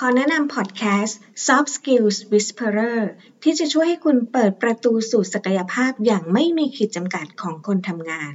[0.00, 3.00] ขอแนะนำพอดแคสต์ Soft Skills Whisperer
[3.42, 8.32] ที่จะช่วยให้คุณเปิดประตูสู่ศักยภาพอย่างไม่มีขีดจำกัดของคนทำงาน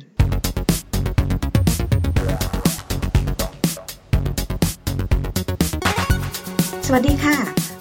[6.86, 7.38] สวัสดีค่ะ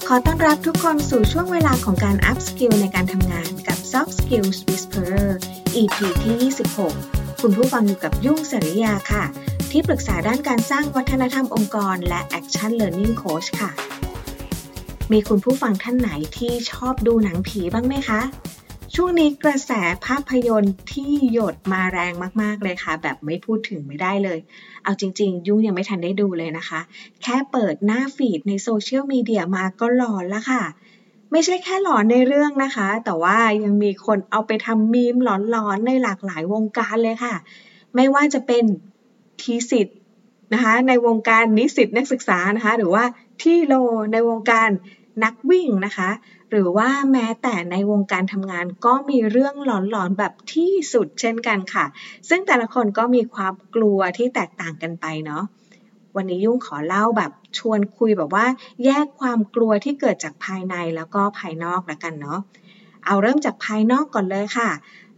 [0.08, 5.30] ขอต้อนรับทุกคนสู่ช่วงเวลาของการ Up Skill ในการทำงานกับ Soft Skills Whisperer
[5.80, 6.52] EP ที่
[6.92, 9.24] 26 คุณผู้ฟังอยู่กับยุ่งสริยาค่ะ
[9.72, 13.70] ที่ปรึกษาด้านการสร้างวัฒนธรรมองค์กร และ Action Learning Coach ค่ะ
[15.12, 18.20] มีคุณผู้ฟังท่านไหนที่ชอบดูหนังผีบ้างไหมคะ
[18.94, 19.72] ช่วงนี้กระแส
[20.06, 22.12] ภาพยนตร์ที่หยดมาแรง
[22.42, 24.38] มาก ๆ เลยค่ะ แบบไม่พูดถึงไม่ได้เลย
[24.84, 26.80] เอาจริง ๆ ยุ่งยังไม่ทันได้ดูเลยนะคะ
[27.22, 30.62] แค่เปิดหน้าฟีดในโซเชียลมีเดียมาก็หลอนแล้วค่ะ
[31.32, 37.34] ไม่ใช่แค่หลอนในเรื่องนะคะ แต่ว่ายังมีคนเอาไปทำมีมหลอนๆในหลากหลายวงการเลยค่ะ
[37.94, 38.64] ไม่ว่าจะเป็น
[39.42, 39.96] ทีสิทธ์
[40.52, 43.04] นะคะในวงการนิสิตนักศึกษานะคะหรือว่า
[43.42, 43.74] ที่โล
[44.12, 44.68] ในวงการ
[45.24, 46.10] นักวิ่งนะคะ
[46.50, 51.84] หรือว่าแม้แต่ในวงการทำงานก็มีเรื่องหลอนๆแบบที่สุดเช่นกันค่ะ
[52.28, 55.44] ซึ่งแต่ละคนก็มีความกลัวที่แตกต่างกันไปเนาะ
[56.16, 58.46] วันนี้ยุ่งขอเล่าแบบชวนคุยแบบว่า
[58.84, 62.40] แยกความกลัวที่เกิดจากภายในแล้วก็ภายนอกละกันเนาะ
[63.06, 64.68] เอาเริ่มจากภายนอกก่อนเลยค่ะ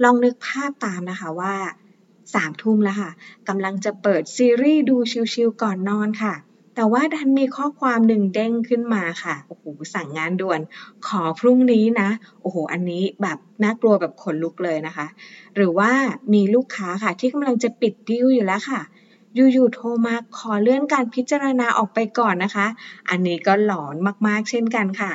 [0.02, 1.54] ลองนึกภาพตามนะคะว่า
[2.34, 3.10] สามทุ่มแล้วค่ะ
[3.48, 4.96] กำลังจะเปิดซีรีส์ดู
[5.32, 6.34] ชิวๆก่อนนอนค่ะ
[6.76, 9.64] แต่ว่าดันมีข้อความหนึ่งเด้งขึ้นมาค่ะโอ้โห
[9.94, 10.60] สั่งงานด่วน
[11.06, 12.08] ขอพรุ่งนี้นะ
[12.40, 15.06] โอ้โหอันนี้แบบน่ากลัวแบบขนลุกเลยนะคะ
[15.56, 15.90] หรือว่า
[16.32, 18.80] มีลูกค้าค่ะที่กำลังจะปิดดิวอยู่แล้วค่ะ
[19.34, 22.66] อยู่ๆโทรมาขอเลื่อนการพิจารณาออกไปก่อนนะคะ
[23.10, 23.94] อันนี้ก็หลอน
[24.26, 25.12] มากๆเช่นกันค่ะ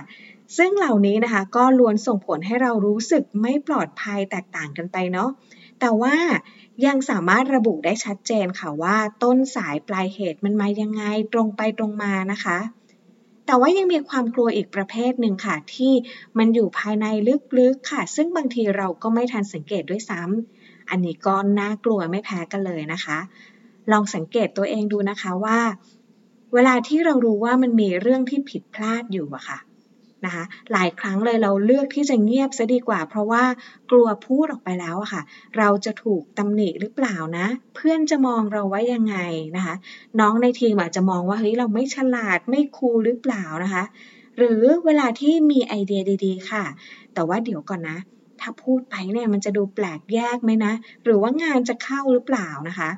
[0.57, 5.29] ซึ่งเหล่านี้นะคะก็ล้วนส่งผลให้เรารู้สึกไม่ปลอดภัยแตกต่างกันไปเนาะ
[5.79, 6.15] แต่ว่า
[6.85, 12.59] ยังสามารถระบุได้ชัดเจนค่ะว่าต้นสายปลายเหตุมันมายังไงตรงไปตรงมานะคะ
[13.45, 15.93] แต่ว่ายังมีความกลัวอีกประเภทหนึ่งค่ะ ที่
[16.37, 17.05] มันอยู่ภายใน
[17.57, 23.17] ลึกๆค่ะ ซึ่งบางทีเราก็ไม่ทันสังเกตด้วยซ้ำอันนี้ก็น่ากลัวไม่แพ้กันเลยนะคะ
[23.91, 25.59] ลองสังเกตตัวเองดูนะคะว่า
[26.53, 29.59] เวลาที่เรารู้ว่ามันมีเรื่องที่ผิดพลาดอยู่อะค่ะ
[30.25, 33.43] นะคะ หลายครั้งเลยเราเลือกที่จะเงียบซะดีกว่า เพราะว่า
[33.91, 35.21] กลัวพูดออกไปแล้วอะค่ะ
[35.57, 39.17] เราจะถูกตำหนิหรือเปล่านะ เพื่อนจะมองเราว่ายังไง
[39.55, 39.75] นะคะ
[40.19, 43.83] น้องในทีมอาจจะมองว่าเฮ้ยเราไม่ฉลาดไม่คูลหรือเปล่านะคะ
[44.37, 46.65] หรือเวลาที่มีไอเดียดี ๆ ค่ะ
[47.13, 47.97] แต่ว่าเดี๋ยวก่อนนะ
[48.41, 52.89] ถ้าพูดไปเนี่ยมันจะดูแปลกแยกไหมนะ หรือว่างานจะเข้าหรือเปล่านะคะ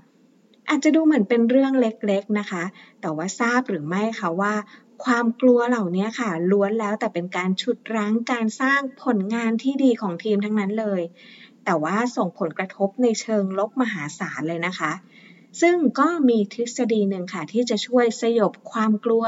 [0.69, 2.63] อาจจะดูเหมือนเป็นเรื่องเล็กๆนะคะ
[3.01, 4.53] แต่ว่าทราบหรือไม่คะว่า
[5.03, 11.01] ความกลัวเหล่านี้ค่ะ ล้วนแล้วแต่เป็นการฉุดรั้งการสร้างผลงานที่ดีของทีมทั้งนั้นเลย
[11.65, 14.91] แต่ว่าส่งผลกระทบในเชิงลบมหาศาลเลยนะคะ
[15.61, 19.25] ซึ่งก็มีทฤษฎีหนึ่งค่ะ ที่จะช่วยสยบความกลัว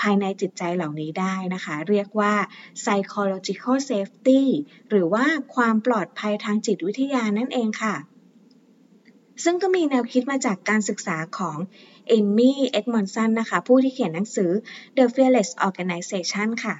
[0.00, 2.34] ภายในจิตใจเหล่านี้ได้นะคะ เรียกว่า
[2.82, 4.42] psychological safety
[4.88, 5.24] หรือว่า
[5.54, 7.94] ความปลอดภัยทางจิตวิทยานั่นเองค่ะ
[9.44, 11.56] ซึ่งก็มีแนวคิดมาจากการศึกษาของ
[12.08, 14.50] เอมมี่เอ็ดมอนสันนะคะ ผู้ที่เขียนหนังสือ
[14.96, 16.76] The Fearless Organization ค่ะ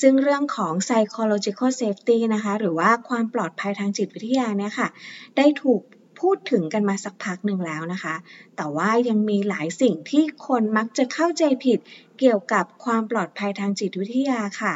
[0.00, 4.88] ซึ่งเรื่องของ psychological safety นะคะ หรือว่าความปลอดภัยทางจิตวิทยาเนี่ยค่ะ
[5.36, 5.80] ได้ถูก
[6.20, 8.14] พูดถึงกันมาสักพักหนึ่งแล้วนะคะ
[8.56, 11.78] แต่ว่ายังมีหลายสิ่งที่คนมักจะเข้าใจผิด
[12.18, 14.74] เกี่ยวกับความปลอดภัยทางจิตวิทยาค่ะ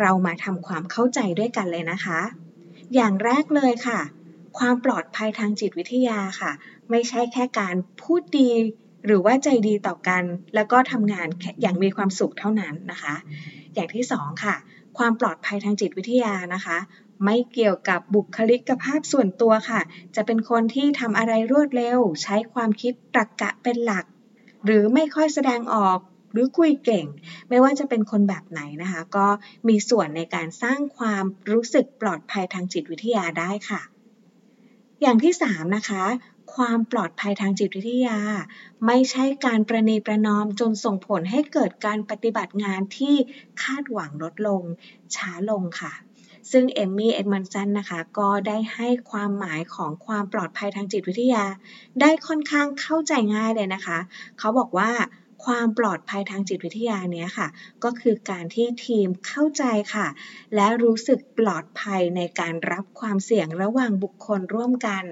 [0.00, 2.20] เรามาทำความเข้าใจด้วยกันเลยนะคะ
[2.94, 4.00] อย่างแรกเลยค่ะ
[4.58, 6.52] ความปลอดภัยทางจิตวิทยาค่ะ
[6.90, 8.50] ไม่ใช่แค่การพูดดี
[9.06, 11.28] หรือว่าใจดีต่อกัน แล้วก็ทำงาน
[11.60, 13.14] อย่างมีความสุขเท่านั้นนะคะ
[13.74, 14.54] อย่างที่สองค่ะ
[14.98, 16.78] ความปลอดภัยทางจิตวิทยานะคะ
[17.24, 19.80] ไม่เกี่ยวกับบุคลิกภาพส่วนตัวค่ะ
[20.16, 24.04] จะเป็นคนที่ทำอะไรรวดเร็ว ใช้ความคิดตรรกกะเป็นหลัก
[24.64, 25.98] หรือไม่ค่อยแสดงออก
[26.32, 27.06] หรือคุยเก่ง
[27.48, 29.26] ไม่ว่าจะเป็นคนแบบไหนนะคะ ก็
[29.68, 33.80] มีส่วนในการสร้างความรู้สึกปลอดภัยทางจิตวิทยาได้ค่ะ
[35.06, 36.04] อย่างที่3นะคะ
[36.54, 38.18] ความปลอดภัยทางจิตวิทยา
[38.86, 43.14] ไม่ใช่การประนีประนอมจนส่งผลให้เกิดการปฏิบัติงานที่
[43.62, 44.62] คาดหวังลดลง
[45.14, 45.92] ช้าลงค่ะ
[46.50, 51.44] ซึ่งเอมมี่เอ็ดมันสันนะคะ ก็ได้ให้ความหมายของความปลอดภัยทางจิตวิทยา
[52.00, 53.98] ได้ค่อนข้างเข้าใจง่ายเลยนะคะ
[54.38, 54.90] เขาบอกว่า
[55.44, 57.48] ความปลอดภัยทางจิตวิทยาเนี้ยค่ะ
[57.84, 59.64] ก็คือการที่ทีมเข้าใจ
[59.94, 60.06] ค่ะ
[60.54, 65.04] และรู้สึกปลอดภัยในการรับความเสี่ยงระหว่างบุคคลร่วมกัน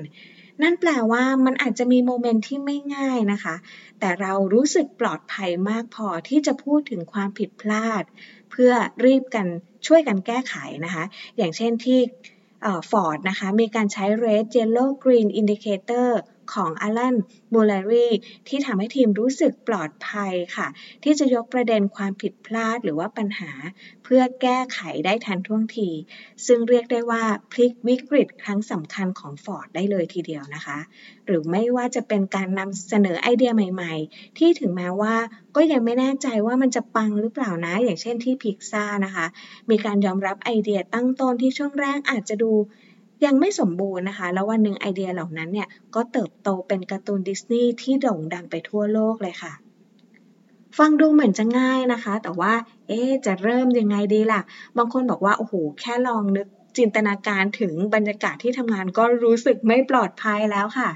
[0.63, 3.55] นั่นแปลว่ามันอาจจะมีโมเมนต์ที่ไม่ง่ายนะคะ
[4.01, 8.03] แต่เรารู้สึกปลอดภัยมากพอที่จะพูดถึงความผิดพลาด
[8.51, 8.73] เพื่อ
[9.05, 9.47] รีบกัน
[9.87, 11.05] ช่วยกันแก้ไขนะคะ
[11.37, 12.01] อย่างเช่นที่
[12.91, 16.09] ฟอร์ดนะคะ มีการใช้ red yellow green indicator
[16.55, 17.15] ของ Alan
[17.53, 18.09] Mulally
[18.49, 20.69] ที่ทำให้ทีมรู้สึกปลอดภัยค่ะ
[21.03, 23.53] ที่จะยกประเด็นความผิดพลาดหรือว่าปัญหา
[24.05, 25.91] เพื่อแก้ไขได้ทันท่วงที
[26.47, 27.23] ซึ่งเรียกได้ว่า
[27.53, 30.79] พลิกวิกฤตครั้งสำคัญของฟอร์ดได้เลยทีเดียวนะคะ
[31.27, 35.17] หรือไม่ว่าจะเป็นการนำเสนอไอเดียใหม่ ๆ ที่ถึงแม้ว่า
[35.57, 39.27] ก็ยังไม่แน่ใจว่ามันจะปังหรือเปล่านะ อย่างเช่นที่พิกซ่านะคะ
[39.71, 42.53] มีการยอมรับไอเดียตั้งต้นที่ช่วงแรกอาจจะดู
[43.25, 49.53] ยังไม่สมบูรณ์นะคะ แล้ววันหนึ่งไอเดียเหล่านั้นเนี่ยก็เติบโตเป็นการ์ตูนดิสนีย์ที่โด่งดังไปทั่วโลกเลยค่ะ
[50.79, 52.53] ฟังดูเหมือนจะง่ายนะคะ แต่ว่า
[52.89, 54.41] เอ๊จะเริ่มยังไงดีล่ะ
[54.79, 56.47] บางคนบอกว่า โอ้โห แค่ลองนึก
[56.79, 60.91] จินตนาการถึงบรรยากาศที่ทำงานก็รู้สึกไม่ปลอดภัยแล้วค่ะ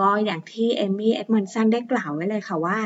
[0.00, 2.78] ก็อย่างที่เอมี่ เอ็ดมอนสันได้กล่าวไว้เลยค่ะว่า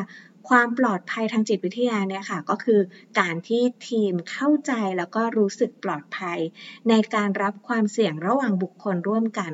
[0.49, 2.81] ความปลอดภัยทางจิตวิทยาเนี่ยค่ะก็คือ
[3.19, 6.39] การที่ทีมเข้าใจแล้วก็รู้สึกปลอดภัย
[6.89, 9.53] ในการรับความเสี่ยงระหว่างบุคคลร่วมกัน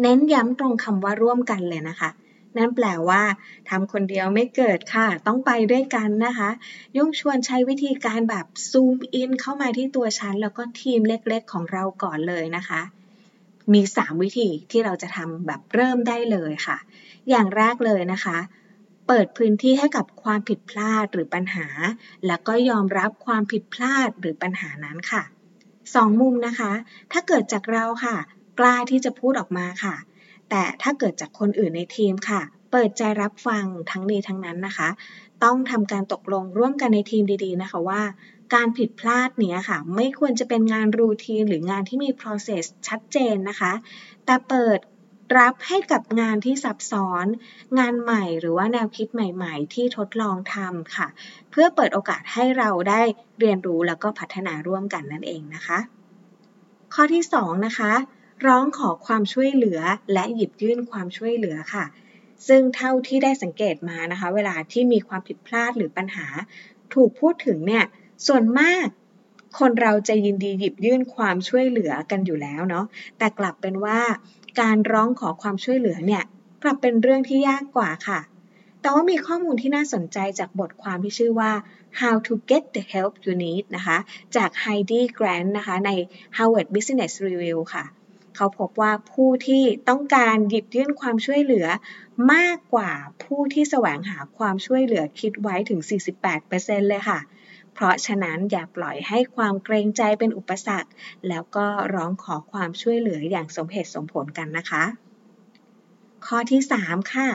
[0.00, 2.10] เน้นย้ำตรงคำว่าร่วมกันเลยนะคะ
[2.56, 3.22] นั่นแปลว่า
[3.68, 6.50] ทำคนเดียวไม่เกิดค่ะ ต้องไปด้วยกันนะคะ
[6.96, 12.80] ยุ่งชวนใช้วิธีการแบบซูมอินเข้ามาที่ตัวฉัน แล้วก็ทีมเล็กๆของเราก่อนเลยนะคะ
[13.72, 16.76] มี 3 วิธีที่เราจะทำแบบเริ่มได้เลยค่ะ
[17.30, 18.38] อย่างแรกเลยนะคะ
[19.08, 21.66] เปิดพื้นที่ให้กับความผิดพลาดหรือปัญหา
[22.26, 25.22] แล้วก็ยอมรับความผิดพลาดหรือปัญหานั้นค่ะ
[25.94, 26.72] สองมุมนะคะ
[27.12, 28.16] ถ้าเกิดจากเราค่ะ
[28.58, 29.96] กล้าที่จะพูดออกมาค่ะ
[30.50, 32.40] แต่ถ้าเกิดจากคนอื่นในทีมค่ะ
[32.72, 34.88] เปิดใจรับฟังทั้งนี้ทั้งนั้นนะคะ
[35.44, 38.02] ต้องทำการตกลงร่วมกันในทีมดีๆนะคะว่า
[38.54, 43.72] การผิดพลาดเนี้ยค่ะ ไม่ควรจะเป็นงานรูทีนหรืองานที่มี process ชัดเจนนะคะ
[44.24, 44.78] แต่เปิด
[45.36, 47.26] รับให้กับงานที่ซับซ้อน
[47.78, 51.08] งานใหม่หรือว่าแนวคิดใหม่ๆ ที่ทดลองทำค่ะ
[51.50, 53.00] เพื่อเปิดโอกาสให้เราได้
[53.40, 55.78] เรียนรู้แล้วก็พัฒนาร่วมกันนั่นเองนะคะ
[56.94, 57.92] ข้อที่2นะคะ
[58.46, 59.80] ร้องขอความช่วยเหลือ
[60.12, 61.84] และหยิบยื่นความช่วยเหลือค่ะ
[62.48, 66.26] ซึ่งเท่าที่ได้สังเกตมานะคะ เวลาที่มีความผิดพลาดหรือปัญหา
[66.94, 67.84] ถูกพูดถึงเนี่ย
[68.26, 68.86] ส่วนมาก
[69.58, 72.86] คนเราจะยินดีหยิบยื่นความช่วยเหลือกันอยู่แล้วเนาะ
[73.18, 73.98] แต่กลับเป็นว่า
[74.60, 76.24] การร้องขอความช่วยเหลือเนี่ย
[76.62, 78.20] กลับเป็นเรื่องที่ยากกว่าค่ะ
[78.80, 81.52] แต่ว่ามีข้อมูลที่น่าสนใจจากบทความที่ชื่อว่า
[82.00, 83.98] How to Get the Help You Need นะคะ
[84.36, 85.90] จาก Heidi Grant นะคะ ใน
[86.36, 87.84] Harvard Business Review ค่ะ
[88.36, 91.66] เขาพบว่าผู้ที่ต้องการหยิบยื่นความช่วยเหลือ
[92.32, 92.90] มากกว่า
[93.24, 95.80] ผู้ที่แสวงหาความช่วยเหลือคิดไว้ถึง
[96.34, 97.18] 48%เลยค่ะ
[97.80, 100.90] เพราะฉะนั้นอย่าปล่อยให้ความเกรงใจเป็นอุปสรรค
[101.28, 104.84] แล้วก็ร้องขอความช่วยเหลืออย่างสมเหตุสมผลกันนะคะ
[106.26, 107.28] ข้อที่ 3 ค่ะ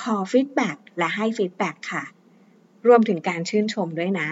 [0.00, 2.04] ขอ feedback และให้ feedback ค่ะ
[2.86, 4.30] รวมถึงการชื่นชมด้วยนะ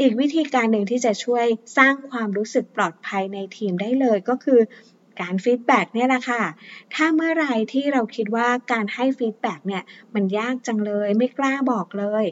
[0.00, 1.46] อีกวิธีการหนึ่งที่จะช่วย
[1.78, 4.60] สร้างความรู้สึกปลอดภัยในทีมได้เลยก็คือ
[5.20, 6.42] การ feedback เนี่ยแหละค่ะ
[6.94, 9.82] ถ้าเมื่อไรที่เราคิดว่าการให้ feedback เนี่ย
[10.14, 12.24] มันยากจังเลยไม่กล้าบอกเลย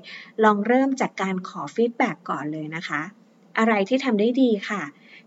[0.44, 3.02] ลองเริ่มจากการขอ feedback ก่อนเลยนะคะ
[3.58, 4.82] อะไรที่ทำได้ดีค่ะ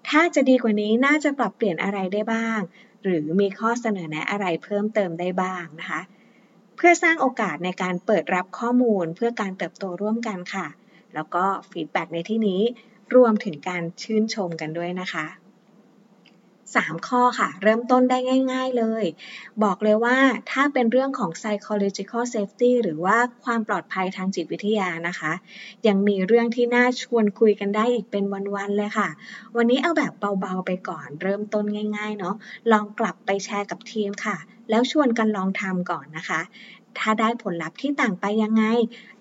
[0.10, 2.60] ถ้าจะดีกว่านี้น่าจะปรับเปลี่ยนอะไรได้บ้าง
[3.04, 6.02] หรือมีข้อเสนอแนะอะไรเพิ่มเติมได้บ้างนะคะ
[6.76, 10.68] เพื่อสร้างโอกาสในการเปิดรับข้อมูลเพื่อการเติบโตร่วมกันค่ะ
[11.14, 12.62] แล้วก็ feedback ในที่นี้
[13.16, 15.26] รวมถึงการชื่นชมกันด้วยนะคะ
[16.76, 18.18] 3 ข้อค่ะ เริ่มต้นได้
[18.52, 19.06] ง่าย ๆเลย
[19.64, 20.18] บอกเลยว่า
[20.52, 25.32] ถ้าเป็นเรื่องของ psychological safety หรือว่าความปลอดภัยทางจิตวิทยานะคะ
[25.88, 28.24] ยังมีเรื่องที่น่าชวนคุยกันได้อีกเป็น
[28.56, 29.10] วันๆเลยค่ะ
[29.56, 31.66] วันนี้เอาแบบเบาๆไปก่อน เริ่มต้น
[31.98, 32.36] ง่าย ๆ เนาะ
[32.72, 34.38] ลองกลับไปแชร์กับทีมค่ะ
[34.70, 36.42] แล้วชวนกันลองทำก่อนนะคะ
[36.98, 38.64] ถ้าได้ผลลัพธ์ที่ต่างไปยังไง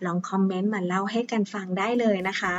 [0.04, 2.56] ลองคอมเมนต์มาเล่าให้กันฟังได้เลยนะคะ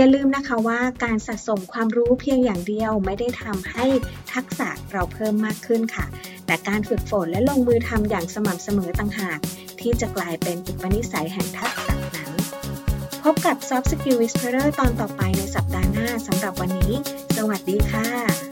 [0.00, 3.86] อย่าลืมนะคะว่าการสะสมความรู้เพียงอย่างเดียวไม่ได้ทำให้
[4.34, 6.06] ทักษะเราเพิ่มมากขึ้นค่ะ
[6.46, 9.38] แต่การฝึกฝนและลงมือทำอย่างสม่ำเสมอต่างหาก
[9.80, 12.32] ที่จะกลายเป็นอุปนิสัยแห่งทักษะนั้น
[13.22, 16.92] พบกับ Soft Skill Whisperer ตอนต่อไปในสัปดาห์หน้าสำหรับวันนี้
[17.36, 18.47] สวัสดีค่ะ